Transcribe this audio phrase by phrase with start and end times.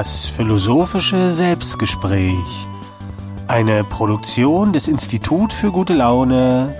[0.00, 2.68] Das philosophische Selbstgespräch.
[3.48, 6.72] Eine Produktion des Institut für gute Laune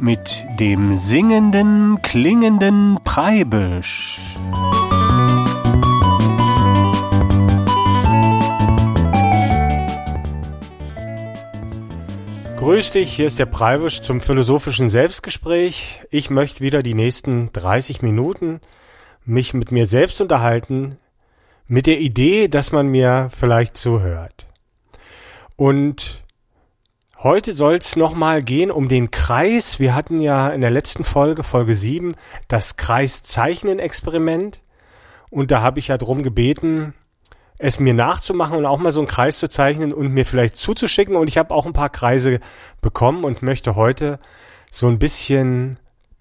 [0.00, 4.18] mit dem singenden, klingenden Preibisch.
[12.56, 16.00] Grüß dich, hier ist der Preibisch zum philosophischen Selbstgespräch.
[16.10, 18.62] Ich möchte wieder die nächsten 30 Minuten
[19.26, 20.96] mich mit mir selbst unterhalten,
[21.66, 24.46] mit der Idee, dass man mir vielleicht zuhört.
[25.56, 26.24] Und
[27.18, 29.78] heute soll es nochmal gehen um den Kreis.
[29.78, 32.14] Wir hatten ja in der letzten Folge, Folge 7,
[32.48, 34.60] das Kreiszeichnen-Experiment.
[35.30, 36.94] Und da habe ich ja drum gebeten,
[37.58, 41.16] es mir nachzumachen und auch mal so einen Kreis zu zeichnen und mir vielleicht zuzuschicken.
[41.16, 42.40] Und ich habe auch ein paar Kreise
[42.80, 44.18] bekommen und möchte heute
[44.70, 45.78] so ein bisschen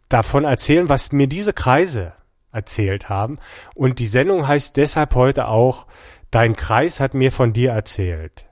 [0.08, 2.14] davon erzählen, was mir diese Kreise
[2.52, 3.40] erzählt haben.
[3.76, 5.88] Und die Sendung heißt deshalb heute auch,
[6.32, 8.48] Dein Kreis hat mir von dir erzählt.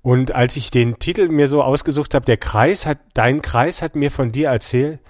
[0.00, 3.94] Und als ich den Titel mir so ausgesucht habe, der Kreis hat, dein Kreis hat
[3.94, 5.00] mir von dir erzählt,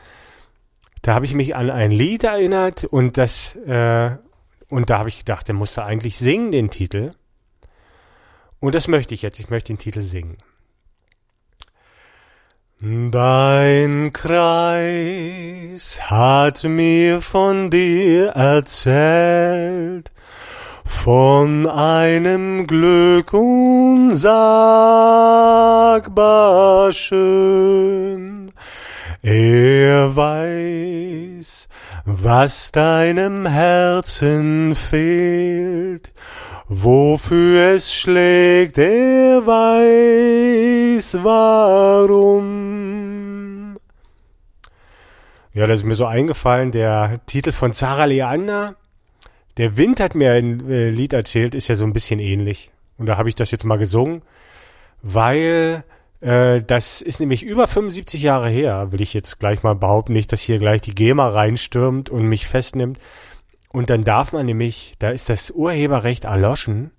[1.02, 4.16] da habe ich mich an ein Lied erinnert und das, äh,
[4.68, 7.12] und da habe ich gedacht, der musste eigentlich singen, den Titel.
[8.58, 10.36] Und das möchte ich jetzt, ich möchte den Titel singen.
[12.80, 20.12] Dein Kreis hat mir von dir erzählt,
[20.84, 24.12] von einem Glück unsagbar
[26.92, 28.52] schön.
[29.22, 31.68] Er weiß,
[32.04, 36.12] was deinem Herzen fehlt,
[36.70, 42.58] Wofür es schlägt, er weiß warum.
[45.54, 48.74] Ja, das ist mir so eingefallen, der Titel von Sarah Leander.
[49.56, 52.70] Der Wind hat mir ein äh, Lied erzählt, ist ja so ein bisschen ähnlich.
[52.98, 54.20] Und da habe ich das jetzt mal gesungen,
[55.00, 55.84] weil
[56.20, 60.32] äh, das ist nämlich über 75 Jahre her, will ich jetzt gleich mal behaupten, nicht,
[60.32, 62.98] dass hier gleich die GEMA reinstürmt und mich festnimmt.
[63.78, 66.90] Und dann darf man nämlich, da ist das Urheberrecht erloschen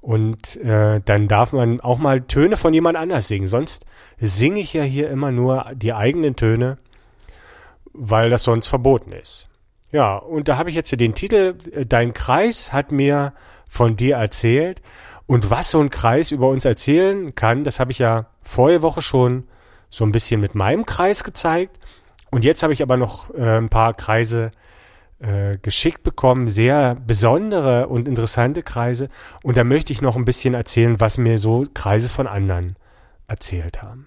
[0.00, 3.46] und äh, dann darf man auch mal Töne von jemand anders singen.
[3.46, 3.84] Sonst
[4.16, 6.78] singe ich ja hier immer nur die eigenen Töne,
[7.92, 9.50] weil das sonst verboten ist.
[9.92, 13.34] Ja, und da habe ich jetzt den Titel, äh, Dein Kreis hat mir
[13.68, 14.80] von dir erzählt.
[15.26, 19.02] Und was so ein Kreis über uns erzählen kann, das habe ich ja vorige Woche
[19.02, 19.46] schon
[19.90, 21.78] so ein bisschen mit meinem Kreis gezeigt.
[22.30, 24.52] Und jetzt habe ich aber noch äh, ein paar Kreise
[25.20, 29.08] äh, geschickt bekommen, sehr besondere und interessante Kreise.
[29.42, 32.76] Und da möchte ich noch ein bisschen erzählen, was mir so Kreise von anderen
[33.26, 34.06] erzählt haben.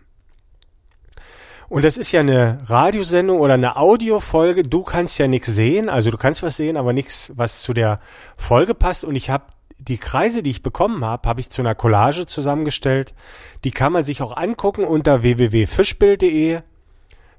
[1.68, 4.64] Und das ist ja eine Radiosendung oder eine Audiofolge.
[4.64, 8.02] Du kannst ja nichts sehen, also du kannst was sehen, aber nichts, was zu der
[8.36, 9.06] Folge passt.
[9.06, 9.46] Und ich habe
[9.80, 13.14] die Kreise, die ich bekommen habe, habe ich zu einer Collage zusammengestellt.
[13.64, 16.60] Die kann man sich auch angucken unter www.fischbild.de.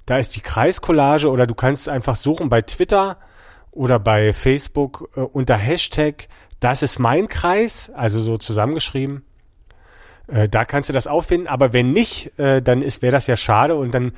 [0.06, 3.18] Da ist die Kreiscollage oder du kannst einfach suchen bei Twitter
[3.72, 6.28] oder bei Facebook äh, unter Hashtag
[6.62, 9.24] das ist mein Kreis, also so zusammengeschrieben.
[10.28, 13.34] Äh, da kannst du das auffinden, aber wenn nicht, äh, dann ist wäre das ja
[13.34, 14.12] schade und dann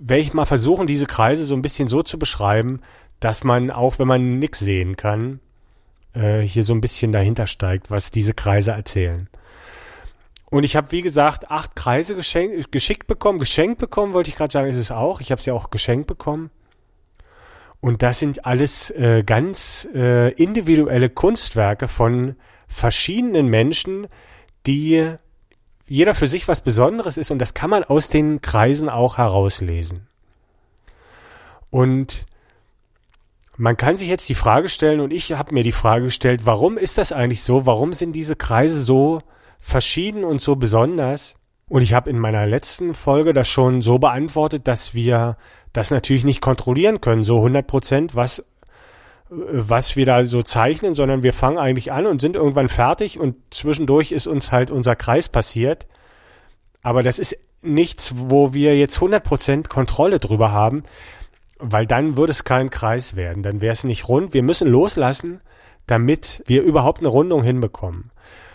[0.00, 2.80] werde ich mal versuchen, diese Kreise so ein bisschen so zu beschreiben,
[3.20, 5.40] dass man auch, wenn man nix sehen kann,
[6.14, 9.28] äh, hier so ein bisschen dahinter steigt, was diese Kreise erzählen.
[10.46, 14.50] Und ich habe, wie gesagt, acht Kreise geschenkt, geschickt bekommen, geschenkt bekommen, wollte ich gerade
[14.50, 15.20] sagen, ist es auch.
[15.20, 16.50] Ich habe sie auch geschenkt bekommen.
[17.80, 22.36] Und das sind alles äh, ganz äh, individuelle Kunstwerke von
[22.68, 24.06] verschiedenen Menschen,
[24.66, 25.14] die
[25.86, 30.06] jeder für sich was Besonderes ist und das kann man aus den Kreisen auch herauslesen.
[31.70, 32.26] Und
[33.56, 36.78] man kann sich jetzt die Frage stellen, und ich habe mir die Frage gestellt, warum
[36.78, 37.66] ist das eigentlich so?
[37.66, 39.20] Warum sind diese Kreise so
[39.58, 41.34] verschieden und so besonders?
[41.68, 45.36] Und ich habe in meiner letzten Folge das schon so beantwortet, dass wir
[45.72, 48.44] das natürlich nicht kontrollieren können, so 100 Prozent, was,
[49.28, 53.36] was wir da so zeichnen, sondern wir fangen eigentlich an und sind irgendwann fertig und
[53.50, 55.86] zwischendurch ist uns halt unser Kreis passiert.
[56.82, 60.82] Aber das ist nichts, wo wir jetzt 100 Prozent Kontrolle drüber haben,
[61.58, 64.34] weil dann würde es kein Kreis werden, dann wäre es nicht rund.
[64.34, 65.40] Wir müssen loslassen,
[65.86, 68.10] damit wir überhaupt eine Rundung hinbekommen.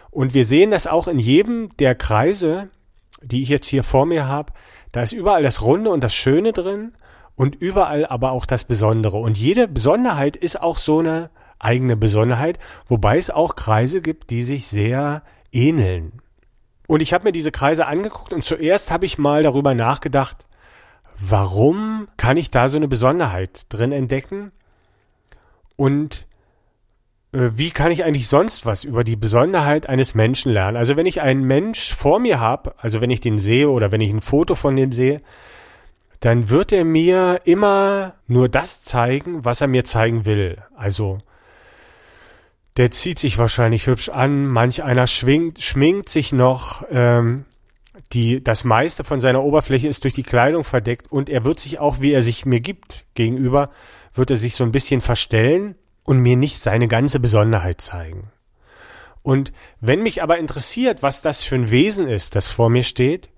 [0.10, 2.70] Und wir sehen das auch in jedem der Kreise,
[3.22, 4.54] die ich jetzt hier vor mir habe.
[4.92, 6.94] Da ist überall das Runde und das Schöne drin
[7.36, 9.18] und überall aber auch das Besondere.
[9.18, 11.30] Und jede Besonderheit ist auch so eine
[11.60, 16.22] eigene Besonderheit, wobei es auch Kreise gibt, die sich sehr ähneln.
[16.88, 20.48] Und ich habe mir diese Kreise angeguckt und zuerst habe ich mal darüber nachgedacht,
[21.18, 24.52] warum kann ich da so eine Besonderheit drin entdecken?
[25.76, 26.28] Und
[27.31, 30.78] äh, wie kann ich eigentlich sonst was über die Besonderheit eines Menschen lernen?
[30.78, 34.02] Also wenn ich einen Mensch vor mir habe, also wenn ich den sehe oder wenn
[34.02, 35.22] ich ein Foto von dem sehe,
[36.20, 40.58] dann wird er mir immer nur das zeigen, was er mir zeigen will.
[40.76, 41.20] Also
[42.78, 47.46] der zieht sich wahrscheinlich hübsch an, manch einer schwingt, schminkt sich noch, ähm,
[48.12, 51.80] die, das meiste von seiner Oberfläche ist durch die Kleidung verdeckt und er wird sich
[51.80, 53.70] auch, wie er sich mir gibt, gegenüber,
[54.14, 58.32] wird er sich so ein bisschen verstellen und mir nicht seine ganze Besonderheit zeigen.
[59.24, 63.30] Und wenn mich aber interessiert, was das für ein Wesen ist, das vor mir steht,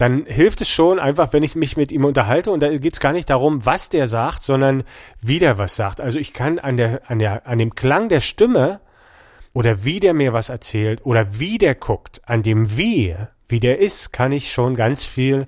[0.00, 3.00] dann hilft es schon einfach, wenn ich mich mit ihm unterhalte und da geht es
[3.00, 4.82] gar nicht darum, was der sagt, sondern
[5.20, 6.00] wie der was sagt.
[6.00, 8.80] Also ich kann an der, an der, an dem Klang der Stimme
[9.52, 13.14] oder wie der mir was erzählt oder wie der guckt, an dem wie,
[13.46, 15.46] wie der ist, kann ich schon ganz viel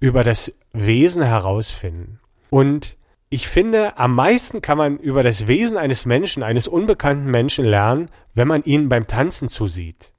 [0.00, 2.18] über das Wesen herausfinden.
[2.50, 2.96] Und
[3.28, 8.10] ich finde, am meisten kann man über das Wesen eines Menschen, eines unbekannten Menschen lernen,
[8.34, 10.12] wenn man ihnen beim Tanzen zusieht.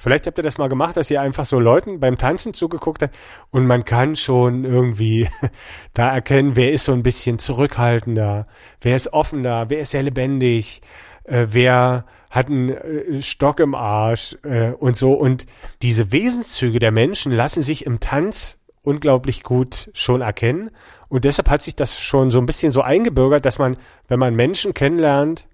[0.00, 3.14] Vielleicht habt ihr das mal gemacht, dass ihr einfach so Leuten beim Tanzen zugeguckt habt
[3.50, 5.28] und man kann schon irgendwie
[5.94, 8.46] da erkennen, wer ist so ein bisschen zurückhaltender,
[8.80, 10.80] wer ist offener, wer ist sehr lebendig,
[11.24, 15.12] äh, wer hat einen äh, Stock im Arsch äh, und so.
[15.12, 15.44] Und
[15.82, 20.70] diese Wesenszüge der Menschen lassen sich im Tanz unglaublich gut schon erkennen.
[21.10, 23.76] Und deshalb hat sich das schon so ein bisschen so eingebürgert, dass man,
[24.08, 25.46] wenn man Menschen kennenlernt,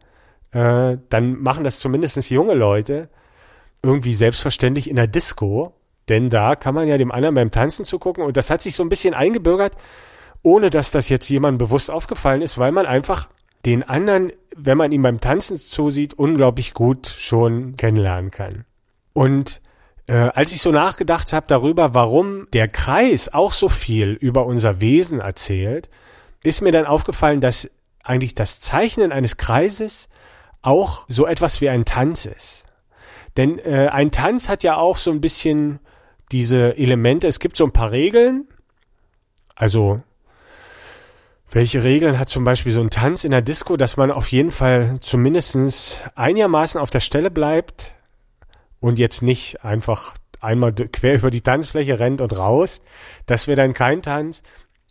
[0.53, 3.09] äh, dann machen das zumindest junge Leute,
[3.87, 5.73] irgendwie selbstverständlich in der Disco,
[6.09, 8.83] denn da kann man ja dem anderen beim Tanzen zugucken und das hat sich so
[8.83, 9.75] ein bisschen eingebürgert,
[10.43, 13.29] ohne dass das jetzt jemandem bewusst aufgefallen ist, weil man einfach
[13.65, 18.65] den anderen, wenn man ihm beim Tanzen zusieht, unglaublich gut schon kennenlernen kann.
[19.13, 19.61] Und
[20.07, 24.81] äh, als ich so nachgedacht habe darüber, warum der Kreis auch so viel über unser
[24.81, 25.89] Wesen erzählt,
[26.45, 27.71] ist mir dann aufgefallen, dass
[28.05, 30.09] eigentlich das Zeichnen eines Kreises
[30.63, 32.66] auch so etwas wie ein Tanz ist.
[33.37, 35.81] Denn äh, ein Tanz hat ja auch so ein bisschen
[36.33, 37.27] diese Elemente.
[37.27, 38.49] Es gibt so ein paar Regeln.
[39.55, 40.03] Also
[41.51, 44.51] welche Regeln hat zum Beispiel so ein Tanz in der Disco, dass man auf jeden
[44.51, 47.95] Fall zumindestens einigermaßen auf der Stelle bleibt
[48.81, 52.81] und jetzt nicht einfach einmal quer über die Tanzfläche rennt und raus.
[53.27, 54.43] Das wäre dann kein Tanz.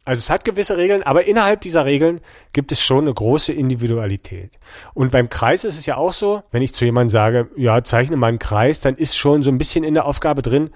[0.05, 2.21] Also es hat gewisse Regeln, aber innerhalb dieser Regeln
[2.53, 4.51] gibt es schon eine große Individualität.
[4.93, 8.15] Und beim Kreis ist es ja auch so, wenn ich zu jemandem sage, ja, zeichne
[8.15, 10.69] mal einen Kreis, dann ist schon so ein bisschen in der Aufgabe drin,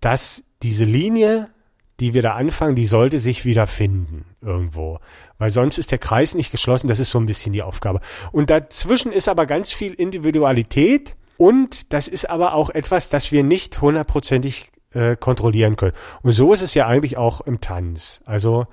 [0.00, 1.48] dass diese Linie,
[1.98, 5.00] die wir da anfangen, die sollte sich wieder finden irgendwo.
[5.38, 8.00] Weil sonst ist der Kreis nicht geschlossen, das ist so ein bisschen die Aufgabe.
[8.30, 13.42] Und dazwischen ist aber ganz viel Individualität und das ist aber auch etwas, das wir
[13.42, 15.94] nicht hundertprozentig äh, kontrollieren können.
[16.22, 18.20] Und so ist es ja eigentlich auch im Tanz.
[18.24, 18.66] Also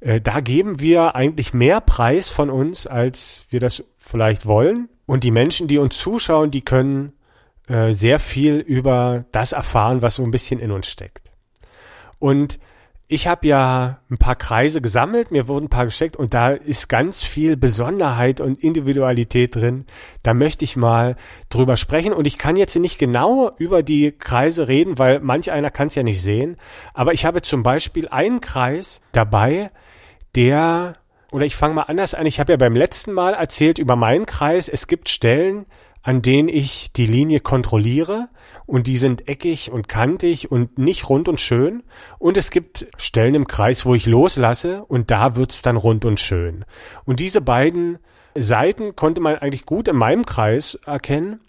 [0.00, 4.88] äh, da geben wir eigentlich mehr Preis von uns, als wir das vielleicht wollen.
[5.06, 7.12] Und die Menschen, die uns zuschauen, die können
[7.68, 11.30] äh, sehr viel über das erfahren, was so ein bisschen in uns steckt.
[12.18, 12.58] Und
[13.08, 16.88] ich habe ja ein paar Kreise gesammelt, mir wurden ein paar gesteckt und da ist
[16.88, 19.84] ganz viel Besonderheit und Individualität drin.
[20.24, 21.14] Da möchte ich mal
[21.48, 25.70] drüber sprechen und ich kann jetzt nicht genau über die Kreise reden, weil manch einer
[25.70, 26.56] kann es ja nicht sehen.
[26.94, 29.70] Aber ich habe zum Beispiel einen Kreis dabei,
[30.34, 30.96] der
[31.30, 32.26] oder ich fange mal anders an.
[32.26, 34.68] Ich habe ja beim letzten Mal erzählt über meinen Kreis.
[34.68, 35.66] Es gibt Stellen,
[36.02, 38.28] an denen ich die Linie kontrolliere
[38.66, 41.82] und die sind eckig und kantig und nicht rund und schön.
[42.18, 46.18] Und es gibt Stellen im Kreis, wo ich loslasse und da wird's dann rund und
[46.20, 46.64] schön.
[47.04, 47.98] Und diese beiden
[48.34, 51.40] Seiten konnte man eigentlich gut in meinem Kreis erkennen.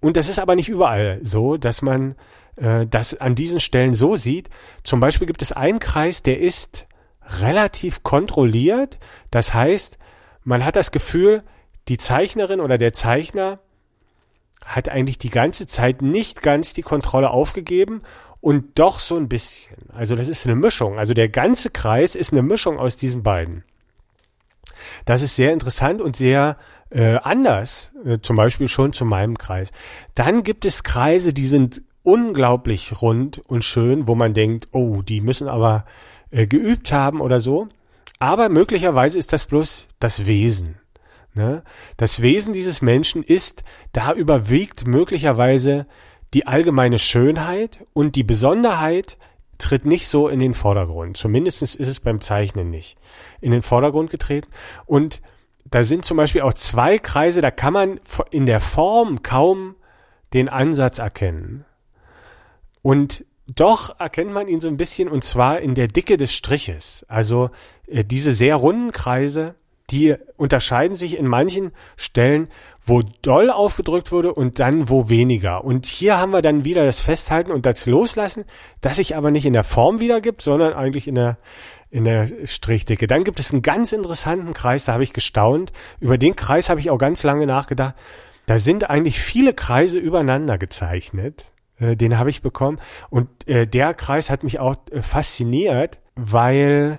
[0.00, 2.16] Und das ist aber nicht überall so, dass man
[2.56, 4.50] äh, das an diesen Stellen so sieht.
[4.82, 6.86] Zum Beispiel gibt es einen Kreis, der ist
[7.40, 8.98] relativ kontrolliert.
[9.30, 9.98] Das heißt,
[10.44, 11.42] man hat das Gefühl,
[11.88, 13.60] die Zeichnerin oder der Zeichner
[14.66, 18.02] hat eigentlich die ganze Zeit nicht ganz die Kontrolle aufgegeben
[18.40, 19.76] und doch so ein bisschen.
[19.92, 20.98] Also das ist eine Mischung.
[20.98, 23.64] Also der ganze Kreis ist eine Mischung aus diesen beiden.
[25.04, 26.56] Das ist sehr interessant und sehr
[26.90, 29.70] äh, anders, äh, zum Beispiel schon zu meinem Kreis.
[30.14, 35.20] Dann gibt es Kreise, die sind unglaublich rund und schön, wo man denkt, oh, die
[35.20, 35.84] müssen aber
[36.30, 37.68] äh, geübt haben oder so.
[38.18, 40.78] Aber möglicherweise ist das bloß das Wesen.
[41.36, 41.62] Ne?
[41.98, 43.62] Das Wesen dieses Menschen ist,
[43.92, 45.86] da überwiegt möglicherweise
[46.32, 49.18] die allgemeine Schönheit und die Besonderheit
[49.58, 51.18] tritt nicht so in den Vordergrund.
[51.18, 52.98] Zumindest ist es beim Zeichnen nicht
[53.42, 54.48] in den Vordergrund getreten.
[54.86, 55.20] Und
[55.66, 58.00] da sind zum Beispiel auch zwei Kreise, da kann man
[58.30, 59.76] in der Form kaum
[60.32, 61.66] den Ansatz erkennen.
[62.80, 67.04] Und doch erkennt man ihn so ein bisschen und zwar in der Dicke des Striches.
[67.08, 67.50] Also
[67.86, 69.54] äh, diese sehr runden Kreise,
[69.90, 72.48] die unterscheiden sich in manchen Stellen,
[72.84, 75.64] wo doll aufgedrückt wurde und dann wo weniger.
[75.64, 78.44] Und hier haben wir dann wieder das Festhalten und das Loslassen,
[78.80, 81.36] das sich aber nicht in der Form wiedergibt, sondern eigentlich in der,
[81.90, 83.06] in der Strichdicke.
[83.06, 85.72] Dann gibt es einen ganz interessanten Kreis, da habe ich gestaunt.
[85.98, 87.94] Über den Kreis habe ich auch ganz lange nachgedacht.
[88.46, 91.52] Da sind eigentlich viele Kreise übereinander gezeichnet.
[91.78, 92.78] Äh, den habe ich bekommen.
[93.10, 96.98] Und äh, der Kreis hat mich auch äh, fasziniert, weil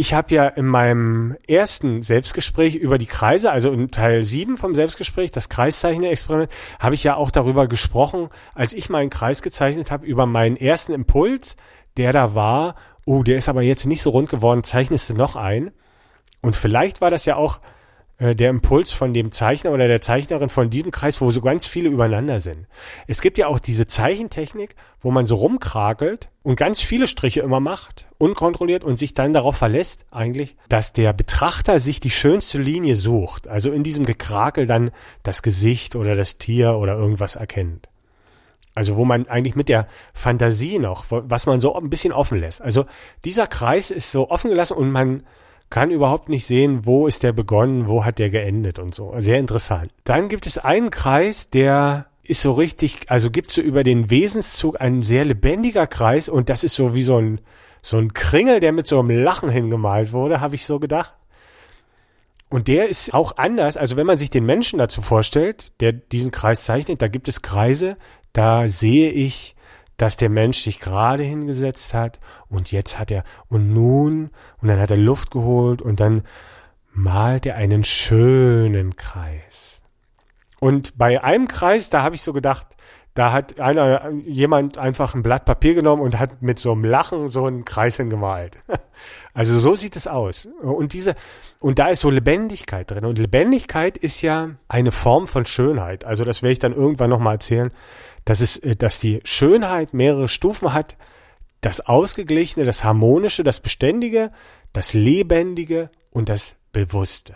[0.00, 4.74] ich habe ja in meinem ersten Selbstgespräch über die Kreise, also in Teil 7 vom
[4.74, 10.06] Selbstgespräch, das Kreiszeichner-Experiment, habe ich ja auch darüber gesprochen, als ich meinen Kreis gezeichnet habe,
[10.06, 11.54] über meinen ersten Impuls,
[11.98, 15.36] der da war, oh, der ist aber jetzt nicht so rund geworden, zeichnest du noch
[15.36, 15.70] ein.
[16.40, 17.60] Und vielleicht war das ja auch
[18.20, 21.88] der Impuls von dem Zeichner oder der Zeichnerin von diesem Kreis, wo so ganz viele
[21.88, 22.66] übereinander sind.
[23.06, 27.60] Es gibt ja auch diese Zeichentechnik, wo man so rumkrakelt und ganz viele Striche immer
[27.60, 32.94] macht, unkontrolliert und sich dann darauf verlässt, eigentlich, dass der Betrachter sich die schönste Linie
[32.94, 33.48] sucht.
[33.48, 34.90] Also in diesem Gekrakel dann
[35.22, 37.88] das Gesicht oder das Tier oder irgendwas erkennt.
[38.74, 42.60] Also wo man eigentlich mit der Fantasie noch, was man so ein bisschen offen lässt.
[42.60, 42.84] Also
[43.24, 45.22] dieser Kreis ist so offen gelassen und man
[45.70, 49.14] kann überhaupt nicht sehen, wo ist der begonnen, wo hat der geendet und so.
[49.18, 49.92] Sehr interessant.
[50.04, 54.80] Dann gibt es einen Kreis, der ist so richtig, also gibt so über den Wesenszug
[54.80, 57.40] ein sehr lebendiger Kreis und das ist so wie so ein,
[57.82, 61.14] so ein Kringel, der mit so einem Lachen hingemalt wurde, habe ich so gedacht.
[62.48, 66.32] Und der ist auch anders, also wenn man sich den Menschen dazu vorstellt, der diesen
[66.32, 67.96] Kreis zeichnet, da gibt es Kreise,
[68.32, 69.54] da sehe ich
[70.00, 74.30] dass der Mensch sich gerade hingesetzt hat und jetzt hat er und nun
[74.62, 76.22] und dann hat er Luft geholt und dann
[76.92, 79.82] malt er einen schönen Kreis.
[80.58, 82.76] Und bei einem Kreis, da habe ich so gedacht,
[83.12, 87.28] da hat einer, jemand einfach ein Blatt Papier genommen und hat mit so einem Lachen
[87.28, 88.58] so einen Kreis hingemalt.
[89.32, 90.48] Also so sieht es aus.
[90.60, 91.14] Und diese,
[91.60, 93.04] und da ist so Lebendigkeit drin.
[93.04, 96.04] Und Lebendigkeit ist ja eine Form von Schönheit.
[96.04, 97.70] Also das werde ich dann irgendwann nochmal erzählen
[98.24, 100.96] dass es, äh, dass die Schönheit mehrere Stufen hat.
[101.60, 104.32] Das Ausgeglichene, das Harmonische, das Beständige,
[104.72, 107.34] das Lebendige und das Bewusste.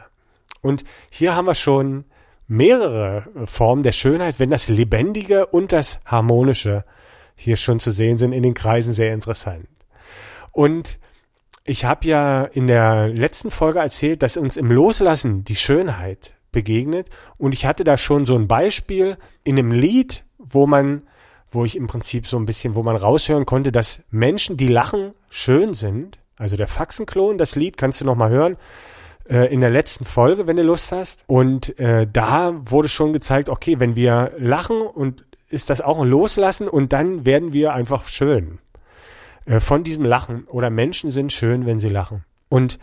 [0.61, 2.05] Und hier haben wir schon
[2.47, 6.85] mehrere äh, Formen der Schönheit, wenn das Lebendige und das Harmonische
[7.37, 9.67] hier schon zu sehen sind in den Kreisen sehr interessant.
[10.53, 10.99] Und
[11.65, 17.09] ich habe ja in der letzten Folge erzählt, dass uns im Loslassen die Schönheit begegnet
[17.39, 21.03] und ich hatte da schon so ein Beispiel in einem Lied, wo man,
[21.51, 25.13] wo ich im Prinzip so ein bisschen, wo man raushören konnte, dass Menschen, die lachen,
[25.29, 26.19] schön sind.
[26.37, 28.57] Also der Faxenklon, das Lied kannst du noch mal hören
[29.29, 31.25] äh, in der letzten Folge, wenn du Lust hast.
[31.27, 36.09] Und äh, da wurde schon gezeigt, okay, wenn wir lachen und ist das auch ein
[36.09, 38.59] Loslassen und dann werden wir einfach schön
[39.47, 40.45] äh, von diesem Lachen.
[40.45, 42.25] Oder Menschen sind schön, wenn sie lachen.
[42.49, 42.79] Und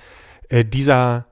[0.50, 1.26] äh, dieser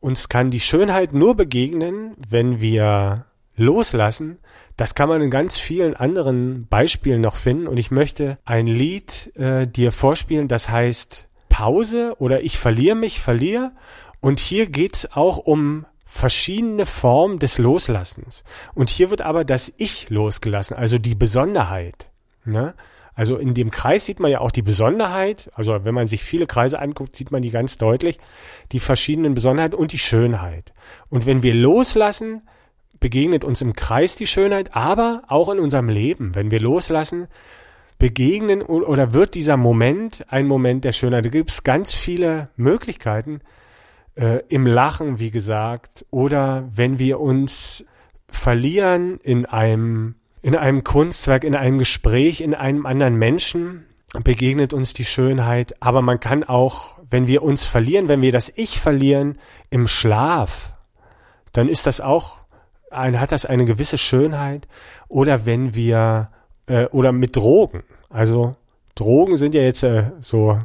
[0.00, 4.38] uns kann die Schönheit nur begegnen, wenn wir loslassen,
[4.78, 7.66] das kann man in ganz vielen anderen Beispielen noch finden.
[7.66, 13.20] Und ich möchte ein Lied äh, dir vorspielen, das heißt Pause oder Ich verliere mich,
[13.20, 13.72] verliere.
[14.20, 18.44] Und hier geht's auch um verschiedene Formen des Loslassens.
[18.72, 22.10] Und hier wird aber das Ich losgelassen, also die Besonderheit.
[22.44, 22.74] Ne?
[23.16, 25.50] Also in dem Kreis sieht man ja auch die Besonderheit.
[25.54, 28.20] Also wenn man sich viele Kreise anguckt, sieht man die ganz deutlich.
[28.70, 30.72] Die verschiedenen Besonderheiten und die Schönheit.
[31.08, 32.42] Und wenn wir loslassen,
[33.00, 36.34] begegnet uns im Kreis die Schönheit, aber auch in unserem Leben.
[36.34, 37.28] Wenn wir loslassen,
[37.98, 41.24] begegnen oder wird dieser Moment ein Moment der Schönheit.
[41.24, 43.40] Da gibt es ganz viele Möglichkeiten
[44.14, 47.84] äh, im Lachen, wie gesagt, oder wenn wir uns
[48.30, 53.86] verlieren in einem in einem Kunstwerk, in einem Gespräch, in einem anderen Menschen,
[54.22, 55.74] begegnet uns die Schönheit.
[55.82, 59.38] Aber man kann auch, wenn wir uns verlieren, wenn wir das Ich verlieren
[59.70, 60.74] im Schlaf,
[61.52, 62.38] dann ist das auch
[62.90, 64.68] ein, hat das eine gewisse Schönheit
[65.08, 66.30] oder wenn wir
[66.66, 67.82] äh, oder mit Drogen.
[68.10, 68.56] Also
[68.94, 70.60] Drogen sind ja jetzt äh, so,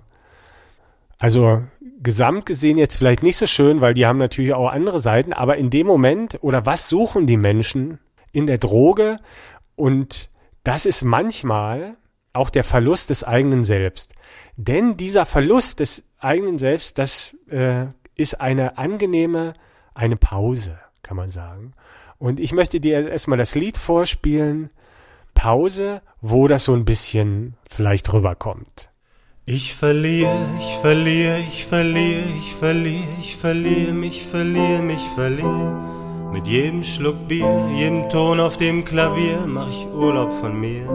[1.20, 1.62] also
[2.01, 5.58] gesamt gesehen jetzt vielleicht nicht so schön, weil die haben natürlich auch andere Seiten, aber
[5.58, 8.00] in dem Moment oder was suchen die Menschen
[8.32, 9.20] in der Droge
[9.75, 10.30] und
[10.63, 11.98] das ist manchmal
[12.34, 14.13] auch der Verlust des eigenen Selbst.
[14.56, 17.86] Denn dieser Verlust des eigenen Selbst, das äh,
[18.18, 19.53] ist eine angenehme,
[19.94, 21.74] eine Pause, kann man sagen.
[22.24, 24.70] Und ich möchte dir erstmal das Lied vorspielen,
[25.34, 28.89] Pause, wo das so ein bisschen vielleicht rüberkommt.
[29.46, 36.32] Ich verliere, ich verliere, ich verliere, ich verliere, ich verliere mich, verliere mich, verliere.
[36.32, 40.88] Mit jedem Schluck Bier, jedem Ton auf dem Klavier mach ich Urlaub von mir.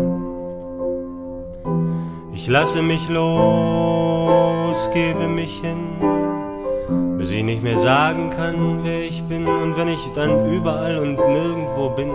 [2.32, 6.27] Ich lasse mich los, gebe mich hin
[7.30, 9.46] ich nicht mehr sagen kann, wer ich bin.
[9.46, 12.10] Und wenn ich dann überall und nirgendwo bin,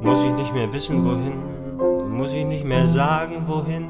[0.00, 3.88] muss ich nicht mehr wissen, wohin, muss ich nicht mehr sagen, wohin.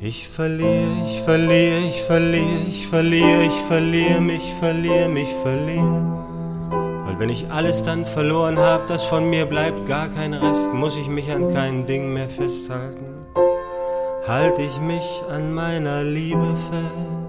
[0.00, 6.00] Ich verliere, ich verliere, ich verliere, ich verliere, ich verliere mich, verliere mich, verliere.
[7.04, 10.96] Weil wenn ich alles dann verloren hab, das von mir bleibt gar kein Rest, muss
[10.96, 13.04] ich mich an kein Ding mehr festhalten.
[14.26, 17.19] Halt ich mich an meiner Liebe fest.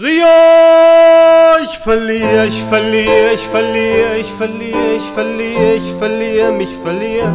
[0.00, 7.32] Rio, ich verliere, ich verliere, ich verliere, ich verliere, ich verliere, ich verliere, mich verliere.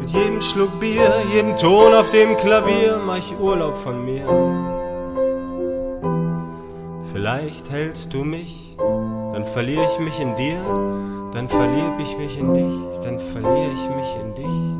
[0.00, 4.24] Mit jedem Schluck Bier, jedem Ton auf dem Klavier mach ich Urlaub von mir.
[7.12, 10.58] Vielleicht hältst du mich, dann verliere ich mich in dir,
[11.34, 14.79] dann verliere ich mich in dich, dann verliere ich mich in dich.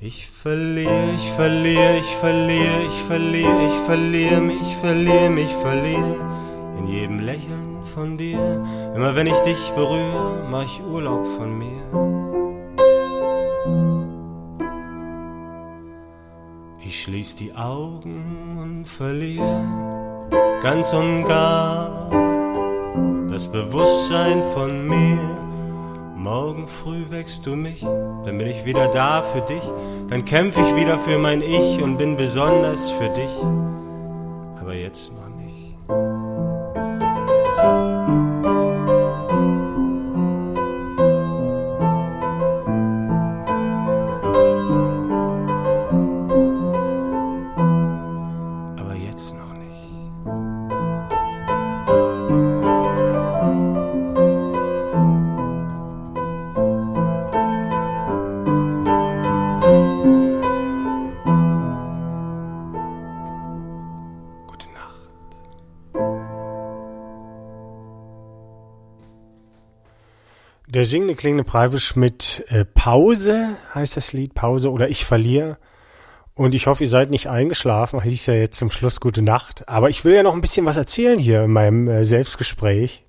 [0.00, 6.16] Ich verliere, ich verliere, ich verliere, ich verliere, ich verliere mich, verliere mich, verliere
[6.78, 8.64] in jedem Lächeln von dir.
[8.96, 11.82] Immer wenn ich dich berühre, mach ich Urlaub von mir.
[16.84, 19.62] Ich schließ die Augen und verliere
[20.62, 22.10] ganz und gar
[23.28, 25.41] das Bewusstsein von mir.
[26.22, 29.62] Morgen früh wächst du mich, dann bin ich wieder da für dich,
[30.06, 33.30] dann kämpf ich wieder für mein Ich und bin besonders für dich.
[34.60, 35.21] Aber jetzt noch
[70.82, 75.56] Der singende klingende Preibisch mit äh, Pause heißt das Lied, Pause oder Ich verliere.
[76.34, 78.02] Und ich hoffe, ihr seid nicht eingeschlafen.
[78.02, 79.68] Hieß ja jetzt zum Schluss gute Nacht.
[79.68, 83.04] Aber ich will ja noch ein bisschen was erzählen hier in meinem äh, Selbstgespräch.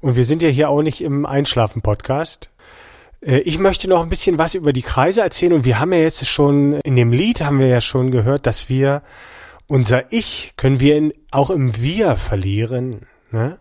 [0.00, 2.50] Und wir sind ja hier auch nicht im Einschlafen-Podcast.
[3.22, 5.54] Äh, ich möchte noch ein bisschen was über die Kreise erzählen.
[5.54, 8.68] Und wir haben ja jetzt schon, in dem Lied haben wir ja schon gehört, dass
[8.68, 9.00] wir
[9.68, 13.06] unser Ich können wir in, auch im Wir verlieren.
[13.30, 13.58] Ne?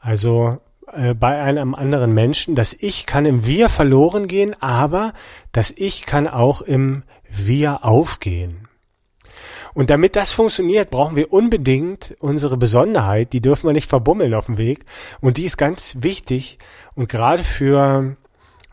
[0.00, 2.54] Also äh, bei einem anderen Menschen.
[2.54, 5.12] Das Ich kann im Wir verloren gehen, aber
[5.52, 8.68] das Ich kann auch im Wir aufgehen.
[9.74, 13.34] Und damit das funktioniert, brauchen wir unbedingt unsere Besonderheit.
[13.34, 14.86] Die dürfen wir nicht verbummeln auf dem Weg.
[15.20, 16.56] Und die ist ganz wichtig.
[16.94, 18.16] Und gerade für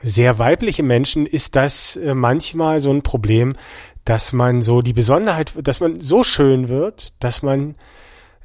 [0.02, 3.56] sehr weibliche Menschen ist das äh, manchmal so ein Problem,
[4.06, 7.76] dass man so die Besonderheit, dass man so schön wird, dass man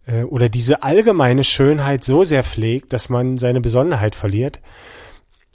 [0.08, 4.60] äh, oder diese allgemeine Schönheit so sehr pflegt, dass man seine Besonderheit verliert.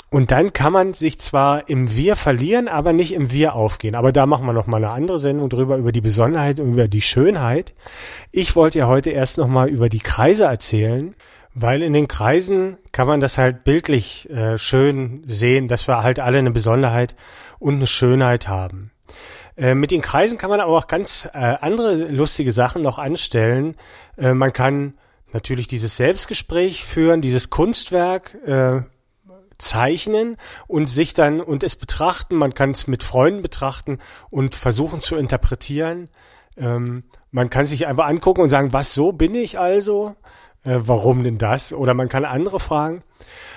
[0.09, 3.95] Und dann kann man sich zwar im Wir verlieren, aber nicht im Wir aufgehen.
[3.95, 6.87] Aber da machen wir noch mal eine andere Sendung drüber, über die Besonderheit und über
[6.87, 7.73] die Schönheit.
[8.31, 11.15] Ich wollte ja heute erst noch mal über die Kreise erzählen,
[11.55, 16.19] weil in den Kreisen kann man das halt bildlich äh, schön sehen, dass wir halt
[16.19, 17.15] alle eine Besonderheit
[17.57, 18.91] und eine Schönheit haben.
[19.55, 23.75] Äh, mit den Kreisen kann man aber auch ganz äh, andere lustige Sachen noch anstellen.
[24.17, 24.95] Äh, man kann
[25.31, 28.81] natürlich dieses Selbstgespräch führen, dieses Kunstwerk äh,
[29.57, 30.37] zeichnen
[30.67, 32.35] und sich dann und es betrachten.
[32.35, 36.09] Man kann es mit Freunden betrachten und versuchen zu interpretieren.
[36.57, 40.15] Ähm, man kann sich einfach angucken und sagen, was so bin ich also?
[40.63, 41.73] Äh, warum denn das?
[41.73, 43.03] Oder man kann andere fragen.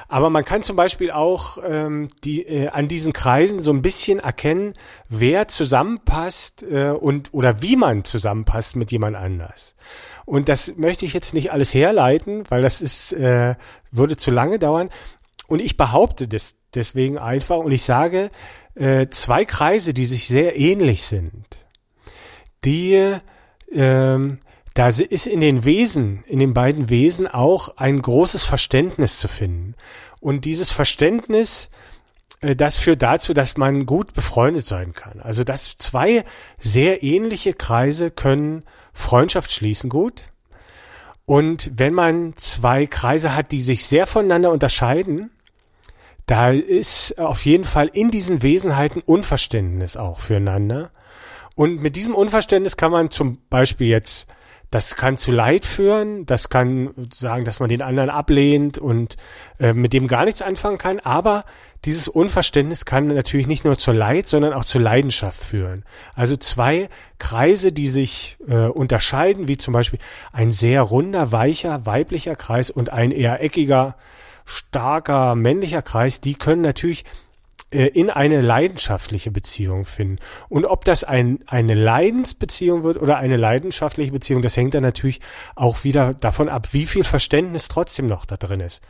[0.08, 4.20] Aber man kann zum Beispiel auch ähm, die, äh, an diesen Kreisen so ein bisschen
[4.20, 4.74] erkennen,
[5.08, 9.74] wer zusammenpasst äh, und oder wie man zusammenpasst mit jemand anders.
[10.24, 13.54] Und das möchte ich jetzt nicht alles herleiten, weil das ist äh,
[13.90, 14.90] würde zu lange dauern.
[15.48, 18.30] Und ich behaupte das deswegen einfach und ich sage
[18.74, 21.66] äh, zwei Kreise, die sich sehr ähnlich sind,
[22.64, 23.16] die
[23.72, 24.38] ähm,
[24.76, 29.74] da ist in den Wesen, in den beiden Wesen auch ein großes Verständnis zu finden.
[30.20, 31.70] Und dieses Verständnis,
[32.42, 35.20] äh, das führt dazu, dass man gut befreundet sein kann.
[35.20, 36.24] Also dass zwei
[36.58, 40.24] sehr ähnliche Kreise können Freundschaft schließen gut.
[41.24, 45.30] Und wenn man zwei Kreise hat, die sich sehr voneinander unterscheiden,
[46.26, 50.90] da ist auf jeden Fall in diesen Wesenheiten Unverständnis auch füreinander.
[51.54, 54.26] Und mit diesem Unverständnis kann man zum Beispiel jetzt
[54.70, 59.16] das kann zu Leid führen, das kann sagen, dass man den anderen ablehnt und
[59.60, 61.44] äh, mit dem gar nichts anfangen kann, aber
[61.84, 65.84] dieses Unverständnis kann natürlich nicht nur zu Leid, sondern auch zu Leidenschaft führen.
[66.14, 70.00] Also zwei Kreise, die sich äh, unterscheiden, wie zum Beispiel
[70.32, 73.96] ein sehr runder, weicher, weiblicher Kreis und ein eher eckiger,
[74.44, 77.04] starker, männlicher Kreis, die können natürlich
[77.70, 80.18] in eine leidenschaftliche Beziehung finden.
[80.48, 85.20] Und ob das ein, eine Leidensbeziehung wird oder eine leidenschaftliche Beziehung, das hängt dann natürlich
[85.56, 88.82] auch wieder davon ab, wie viel Verständnis trotzdem noch da drin ist.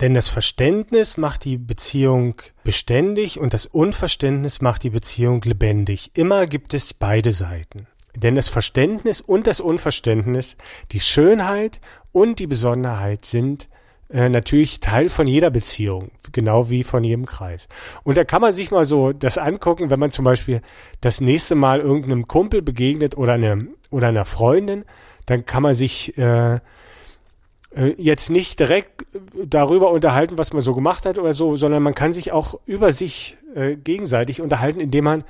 [0.00, 6.12] Denn das Verständnis macht die Beziehung beständig und das Unverständnis macht die Beziehung lebendig.
[6.14, 7.88] Immer gibt es beide Seiten.
[8.14, 10.56] Denn das Verständnis und das Unverständnis,
[10.92, 11.80] die Schönheit
[12.12, 13.68] und die Besonderheit sind
[14.10, 17.68] äh, natürlich Teil von jeder Beziehung, genau wie von jedem Kreis.
[18.04, 20.62] Und da kann man sich mal so das angucken, wenn man zum Beispiel
[21.00, 24.84] das nächste Mal irgendeinem Kumpel begegnet oder einem oder einer Freundin,
[25.26, 26.54] dann kann man sich äh,
[27.74, 29.04] äh, jetzt nicht direkt
[29.44, 32.92] darüber unterhalten, was man so gemacht hat oder so, sondern man kann sich auch über
[32.92, 35.24] sich äh, gegenseitig unterhalten, indem man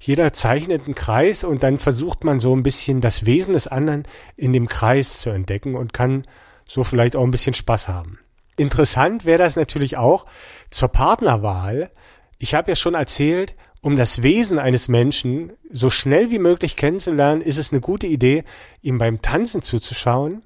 [0.00, 4.02] jeder zeichnet einen Kreis und dann versucht man so ein bisschen das Wesen des anderen
[4.36, 6.24] in dem Kreis zu entdecken und kann
[6.68, 8.18] so vielleicht auch ein bisschen Spaß haben.
[8.56, 10.26] Interessant wäre das natürlich auch
[10.70, 11.90] zur Partnerwahl.
[12.38, 17.42] Ich habe ja schon erzählt, um das Wesen eines Menschen so schnell wie möglich kennenzulernen,
[17.42, 18.44] ist es eine gute Idee,
[18.80, 20.42] ihm beim Tanzen zuzuschauen.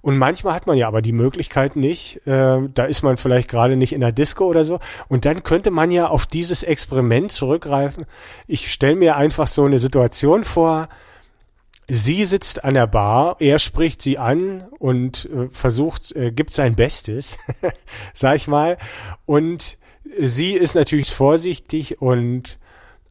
[0.00, 2.26] Und manchmal hat man ja aber die Möglichkeit nicht.
[2.26, 4.80] Äh, da ist man vielleicht gerade nicht in der Disco oder so.
[5.08, 8.04] Und dann könnte man ja auf dieses Experiment zurückgreifen.
[8.46, 10.88] Ich stelle mir einfach so eine Situation vor,
[11.90, 16.76] Sie sitzt an der Bar, er spricht sie an und äh, versucht, äh, gibt sein
[16.76, 17.38] Bestes,
[18.12, 18.76] sag ich mal.
[19.24, 19.78] Und
[20.18, 22.58] sie ist natürlich vorsichtig und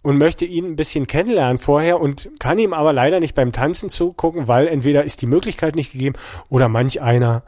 [0.04, 3.90] und möchte ihn ein bisschen kennenlernen vorher und kann ihm aber leider nicht beim Tanzen
[3.90, 6.16] zugucken, weil entweder ist die Möglichkeit nicht gegeben
[6.48, 7.44] oder manch einer,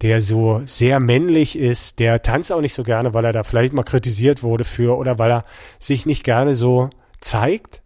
[0.00, 3.74] der so sehr männlich ist, der tanzt auch nicht so gerne, weil er da vielleicht
[3.74, 5.44] mal kritisiert wurde für oder weil er
[5.78, 6.88] sich nicht gerne so
[7.20, 7.82] zeigt.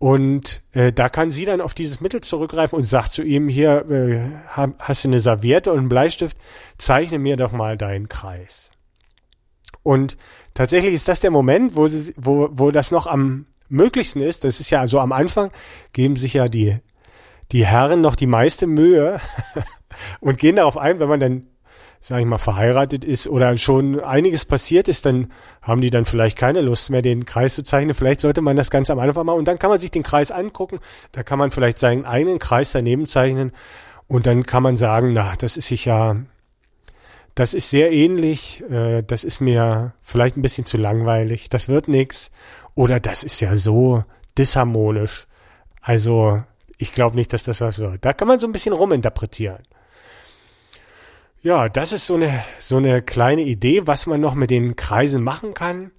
[0.00, 3.84] Und äh, da kann sie dann auf dieses Mittel zurückgreifen und sagt zu ihm, hier
[3.90, 4.30] äh,
[4.78, 6.38] hast du eine Serviette und einen Bleistift,
[6.78, 8.70] zeichne mir doch mal deinen Kreis.
[9.82, 10.16] Und
[10.54, 14.44] tatsächlich ist das der Moment, wo, sie, wo, wo das noch am möglichsten ist.
[14.44, 15.52] Das ist ja so am Anfang,
[15.92, 16.78] geben sich ja die,
[17.52, 19.20] die Herren noch die meiste Mühe
[20.20, 21.46] und gehen darauf ein, wenn man dann
[22.00, 26.38] sag ich mal, verheiratet ist oder schon einiges passiert ist, dann haben die dann vielleicht
[26.38, 27.94] keine Lust mehr, den Kreis zu zeichnen.
[27.94, 30.32] Vielleicht sollte man das Ganze am Anfang machen und dann kann man sich den Kreis
[30.32, 30.80] angucken.
[31.12, 33.52] Da kann man vielleicht seinen eigenen Kreis daneben zeichnen
[34.08, 36.16] und dann kann man sagen, na, das ist sich ja,
[37.34, 41.86] das ist sehr ähnlich, äh, das ist mir vielleicht ein bisschen zu langweilig, das wird
[41.86, 42.30] nix
[42.74, 44.04] oder das ist ja so
[44.38, 45.26] disharmonisch.
[45.82, 46.42] Also,
[46.78, 47.98] ich glaube nicht, dass das was soll.
[48.00, 49.62] Da kann man so ein bisschen ruminterpretieren.
[51.42, 55.22] Ja, das ist so eine, so eine kleine Idee, was man noch mit den Kreisen
[55.22, 55.90] machen kann.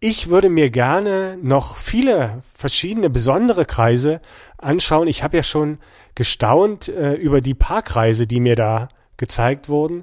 [0.00, 4.20] Ich würde mir gerne noch viele verschiedene besondere Kreise
[4.58, 5.06] anschauen.
[5.06, 5.78] Ich habe ja schon
[6.16, 10.02] gestaunt äh, über die paar Kreise, die mir da gezeigt wurden.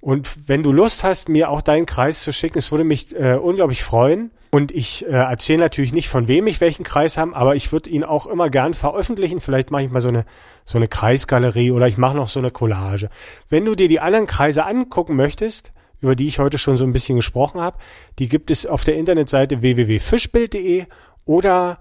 [0.00, 3.34] Und wenn du Lust hast, mir auch deinen Kreis zu schicken, es würde mich äh,
[3.34, 4.30] unglaublich freuen.
[4.50, 7.90] Und ich äh, erzähle natürlich nicht, von wem ich welchen Kreis habe, aber ich würde
[7.90, 9.40] ihn auch immer gern veröffentlichen.
[9.40, 10.24] Vielleicht mache ich mal so eine,
[10.64, 13.10] so eine Kreisgalerie oder ich mache noch so eine Collage.
[13.50, 16.92] Wenn du dir die anderen Kreise angucken möchtest, über die ich heute schon so ein
[16.92, 17.78] bisschen gesprochen habe,
[18.18, 20.86] die gibt es auf der Internetseite www.fischbild.de
[21.26, 21.78] oder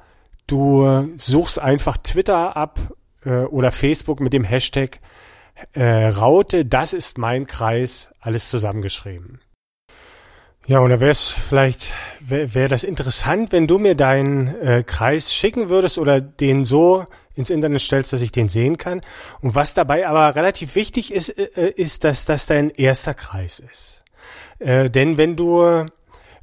[0.48, 2.80] du suchst einfach Twitter ab
[3.24, 5.00] äh, oder Facebook mit dem Hashtag
[5.74, 9.40] äh, Raute, das ist mein Kreis, alles zusammengeschrieben.
[10.68, 14.84] Ja, und da wäre es vielleicht, wäre wär das interessant, wenn du mir deinen äh,
[14.86, 19.02] Kreis schicken würdest oder den so ins Internet stellst, dass ich den sehen kann.
[19.40, 23.60] Und was dabei aber relativ wichtig ist, äh, äh ist, dass das dein erster Kreis
[23.60, 24.04] ist.
[24.60, 25.86] Äh, denn wenn du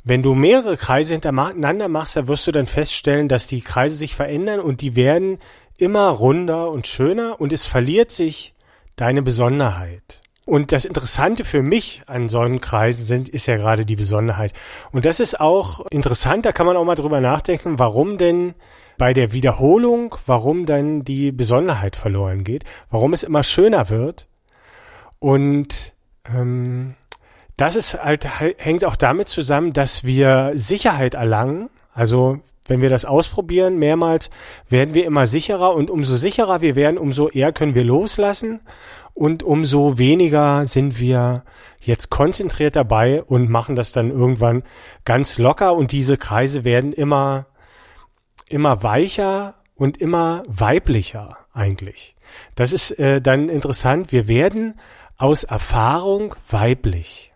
[0.06, 4.14] wenn du mehrere Kreise hintereinander machst, da wirst du dann feststellen, dass die Kreise sich
[4.14, 5.38] verändern und die werden
[5.78, 8.53] immer runder und schöner und es verliert sich
[8.96, 10.20] deine Besonderheit.
[10.46, 14.52] Und das Interessante für mich an solchen Kreisen sind, ist ja gerade die Besonderheit.
[14.92, 18.54] Und das ist auch interessant, da kann man auch mal drüber nachdenken, warum denn
[18.98, 24.28] bei der Wiederholung, warum dann die Besonderheit verloren geht, warum es immer schöner wird.
[25.18, 25.94] Und
[26.32, 26.94] ähm,
[27.56, 28.26] das ist halt,
[28.58, 31.70] hängt auch damit zusammen, dass wir Sicherheit erlangen.
[31.94, 34.30] Also wenn wir das ausprobieren mehrmals,
[34.68, 38.60] werden wir immer sicherer und umso sicherer wir werden, umso eher können wir loslassen
[39.12, 41.44] und umso weniger sind wir
[41.80, 44.62] jetzt konzentriert dabei und machen das dann irgendwann
[45.04, 47.46] ganz locker und diese Kreise werden immer,
[48.46, 52.16] immer weicher und immer weiblicher eigentlich.
[52.54, 54.10] Das ist äh, dann interessant.
[54.12, 54.80] Wir werden
[55.16, 57.32] aus Erfahrung weiblich.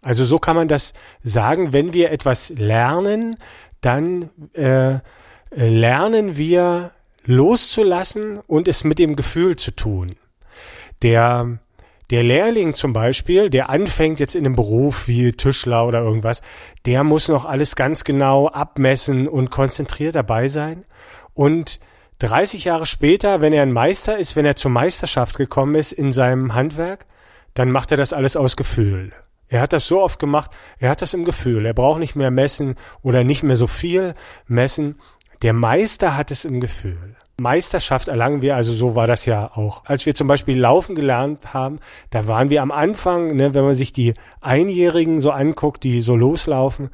[0.00, 3.36] Also so kann man das sagen, wenn wir etwas lernen,
[3.82, 5.00] dann äh,
[5.50, 6.92] lernen wir
[7.24, 10.16] loszulassen und es mit dem Gefühl zu tun.
[11.02, 11.58] Der,
[12.10, 16.42] der Lehrling zum Beispiel, der anfängt jetzt in einem Beruf wie Tischler oder irgendwas,
[16.86, 20.84] der muss noch alles ganz genau abmessen und konzentriert dabei sein.
[21.34, 21.78] Und
[22.20, 26.12] 30 Jahre später, wenn er ein Meister ist, wenn er zur Meisterschaft gekommen ist in
[26.12, 27.06] seinem Handwerk,
[27.54, 29.12] dann macht er das alles aus Gefühl.
[29.52, 31.66] Er hat das so oft gemacht, er hat das im Gefühl.
[31.66, 34.14] Er braucht nicht mehr messen oder nicht mehr so viel
[34.46, 34.98] messen.
[35.42, 37.16] Der Meister hat es im Gefühl.
[37.38, 39.84] Meisterschaft erlangen wir, also so war das ja auch.
[39.84, 43.74] Als wir zum Beispiel laufen gelernt haben, da waren wir am Anfang, ne, wenn man
[43.74, 46.88] sich die Einjährigen so anguckt, die so loslaufen,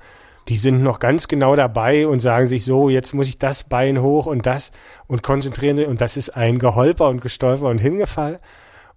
[0.48, 4.02] die sind noch ganz genau dabei und sagen sich so, jetzt muss ich das Bein
[4.02, 4.72] hoch und das
[5.06, 8.40] und konzentrieren und das ist ein Geholper und Gestolper und Hingefall.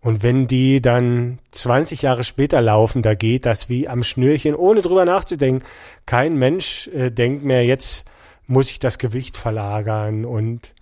[0.01, 4.81] Und wenn die dann 20 Jahre später laufen, da geht das wie am Schnürchen, ohne
[4.81, 5.65] drüber nachzudenken.
[6.07, 8.05] Kein Mensch äh, denkt mehr, jetzt
[8.47, 10.73] muss ich das Gewicht verlagern und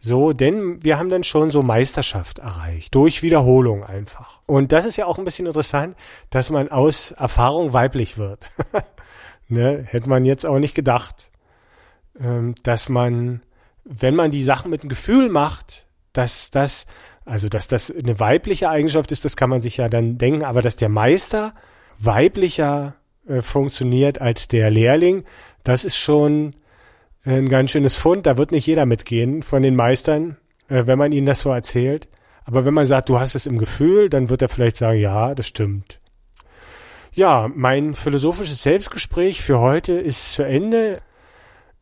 [0.00, 4.40] so, denn wir haben dann schon so Meisterschaft erreicht, durch Wiederholung einfach.
[4.46, 5.96] Und das ist ja auch ein bisschen interessant,
[6.30, 8.50] dass man aus Erfahrung weiblich wird.
[9.48, 9.84] ne?
[9.88, 11.32] Hätte man jetzt auch nicht gedacht,
[12.20, 13.42] ähm, dass man,
[13.84, 16.86] wenn man die Sachen mit einem Gefühl macht, dass das
[17.28, 20.62] also, dass das eine weibliche Eigenschaft ist, das kann man sich ja dann denken, aber
[20.62, 21.54] dass der Meister
[21.98, 22.94] weiblicher
[23.28, 25.24] äh, funktioniert als der Lehrling,
[25.62, 26.54] das ist schon
[27.24, 28.24] ein ganz schönes Fund.
[28.24, 30.38] Da wird nicht jeder mitgehen von den Meistern,
[30.68, 32.08] äh, wenn man ihnen das so erzählt.
[32.44, 35.34] Aber wenn man sagt, du hast es im Gefühl, dann wird er vielleicht sagen, ja,
[35.34, 36.00] das stimmt.
[37.12, 41.02] Ja, mein philosophisches Selbstgespräch für heute ist zu Ende.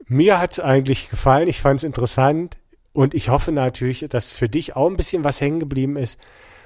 [0.09, 1.47] Mir hat es eigentlich gefallen.
[1.47, 2.57] Ich fand es interessant.
[2.97, 6.19] Und ich hoffe natürlich, dass für dich auch ein bisschen was hängen geblieben ist.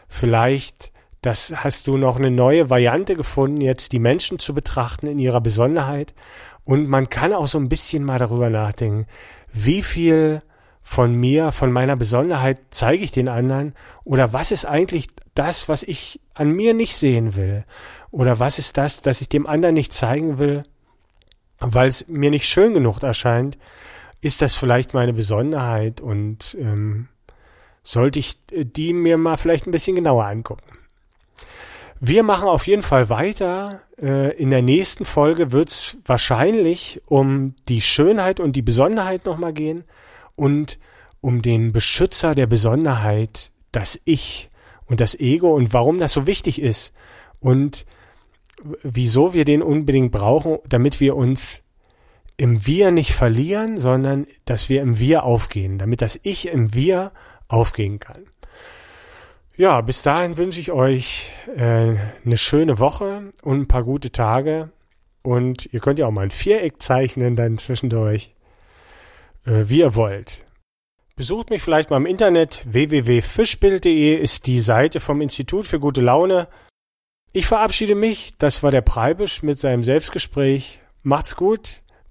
[0.08, 5.18] Vielleicht, das hast du noch eine neue Variante gefunden, jetzt die Menschen zu betrachten in
[5.18, 6.14] ihrer Besonderheit.
[6.62, 9.08] Und man kann auch so ein bisschen mal darüber nachdenken,
[9.52, 10.40] wie viel
[10.80, 13.74] von mir, von meiner Besonderheit zeige ich den anderen?
[14.04, 17.64] Oder was ist eigentlich das, was ich an mir nicht sehen will?
[18.12, 20.62] Oder was ist das, dass ich dem anderen nicht zeigen will,
[21.58, 23.58] weil es mir nicht schön genug erscheint?
[24.20, 27.08] Ist das vielleicht meine Besonderheit und ähm,
[27.82, 30.64] sollte ich äh, die mir mal vielleicht ein bisschen genauer angucken.
[32.02, 33.82] Wir machen auf jeden Fall weiter.
[34.00, 39.52] Äh, in der nächsten Folge wird es wahrscheinlich um die Schönheit und die Besonderheit nochmal
[39.52, 39.84] gehen
[40.34, 40.78] und
[41.20, 44.48] um den Beschützer der Besonderheit, das Ich
[44.86, 46.94] und das Ego und warum das so wichtig ist
[47.38, 47.84] und
[48.82, 51.62] wieso wir den unbedingt brauchen, damit wir uns
[52.40, 57.12] im Wir nicht verlieren, sondern dass wir im Wir aufgehen, damit das Ich im Wir
[57.48, 58.24] aufgehen kann.
[59.58, 64.70] Ja, bis dahin wünsche ich euch äh, eine schöne Woche und ein paar gute Tage.
[65.20, 68.34] Und ihr könnt ja auch mal ein Viereck zeichnen dann zwischendurch,
[69.44, 70.46] äh, wie ihr wollt.
[71.16, 72.64] Besucht mich vielleicht mal im Internet.
[72.66, 76.48] www.fischbild.de ist die Seite vom Institut für gute Laune.
[77.34, 78.32] Ich verabschiede mich.
[78.38, 80.80] Das war der Preibisch mit seinem Selbstgespräch.
[81.02, 81.82] Macht's gut.